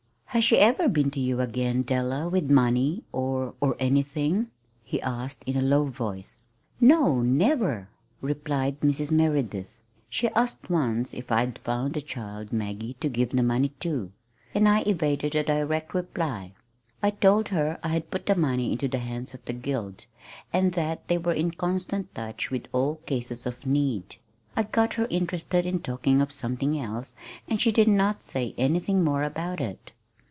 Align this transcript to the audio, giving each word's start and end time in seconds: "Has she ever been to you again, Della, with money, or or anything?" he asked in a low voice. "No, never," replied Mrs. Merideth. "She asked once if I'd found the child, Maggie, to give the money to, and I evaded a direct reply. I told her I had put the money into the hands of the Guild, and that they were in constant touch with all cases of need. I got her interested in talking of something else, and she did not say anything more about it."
"Has 0.33 0.45
she 0.45 0.59
ever 0.59 0.87
been 0.87 1.11
to 1.11 1.19
you 1.19 1.41
again, 1.41 1.81
Della, 1.81 2.29
with 2.29 2.49
money, 2.49 3.03
or 3.11 3.53
or 3.59 3.75
anything?" 3.81 4.49
he 4.81 5.01
asked 5.01 5.43
in 5.45 5.57
a 5.57 5.61
low 5.61 5.89
voice. 5.89 6.37
"No, 6.79 7.21
never," 7.21 7.89
replied 8.21 8.79
Mrs. 8.79 9.11
Merideth. 9.11 9.77
"She 10.07 10.29
asked 10.29 10.69
once 10.69 11.13
if 11.13 11.33
I'd 11.33 11.59
found 11.59 11.95
the 11.95 12.01
child, 12.01 12.53
Maggie, 12.53 12.93
to 13.01 13.09
give 13.09 13.31
the 13.31 13.43
money 13.43 13.73
to, 13.81 14.13
and 14.53 14.69
I 14.69 14.83
evaded 14.83 15.35
a 15.35 15.43
direct 15.43 15.93
reply. 15.93 16.53
I 17.03 17.09
told 17.09 17.49
her 17.49 17.77
I 17.83 17.89
had 17.89 18.09
put 18.09 18.25
the 18.25 18.35
money 18.37 18.71
into 18.71 18.87
the 18.87 18.99
hands 18.99 19.33
of 19.33 19.43
the 19.43 19.51
Guild, 19.51 20.05
and 20.53 20.71
that 20.75 21.09
they 21.09 21.17
were 21.17 21.33
in 21.33 21.51
constant 21.51 22.15
touch 22.15 22.49
with 22.49 22.67
all 22.71 22.95
cases 23.05 23.45
of 23.45 23.65
need. 23.65 24.15
I 24.55 24.63
got 24.63 24.93
her 24.93 25.07
interested 25.09 25.65
in 25.65 25.81
talking 25.81 26.21
of 26.21 26.31
something 26.31 26.79
else, 26.79 27.15
and 27.49 27.59
she 27.59 27.73
did 27.73 27.89
not 27.89 28.21
say 28.23 28.55
anything 28.57 29.03
more 29.03 29.23
about 29.23 29.59
it." 29.59 29.91